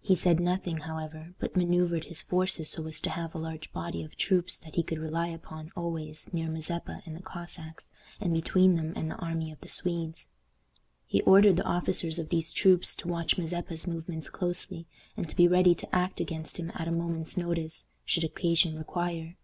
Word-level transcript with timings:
He 0.00 0.16
said 0.16 0.40
nothing, 0.40 0.78
however, 0.78 1.34
but 1.38 1.54
manoeuvred 1.54 2.06
his 2.06 2.20
forces 2.20 2.68
so 2.68 2.88
as 2.88 3.00
to 3.02 3.10
have 3.10 3.36
a 3.36 3.38
large 3.38 3.72
body 3.72 4.02
of 4.02 4.16
troops 4.16 4.56
that 4.56 4.74
he 4.74 4.82
could 4.82 4.98
rely 4.98 5.28
upon 5.28 5.70
always 5.76 6.28
near 6.34 6.48
Mazeppa 6.48 7.02
and 7.06 7.14
the 7.14 7.22
Cossacks, 7.22 7.88
and 8.20 8.34
between 8.34 8.74
them 8.74 8.92
and 8.96 9.08
the 9.08 9.14
army 9.18 9.52
of 9.52 9.60
the 9.60 9.68
Swedes. 9.68 10.26
He 11.06 11.20
ordered 11.22 11.54
the 11.56 11.62
officers 11.62 12.18
of 12.18 12.30
these 12.30 12.52
troops 12.52 12.96
to 12.96 13.06
watch 13.06 13.38
Mazeppa's 13.38 13.86
movements 13.86 14.28
closely, 14.28 14.88
and 15.16 15.28
to 15.28 15.36
be 15.36 15.46
ready 15.46 15.76
to 15.76 15.94
act 15.94 16.18
against 16.18 16.56
him 16.58 16.72
at 16.74 16.88
a 16.88 16.90
moment's 16.90 17.36
notice, 17.36 17.90
should 18.04 18.24
occasion 18.24 18.76
require. 18.76 19.36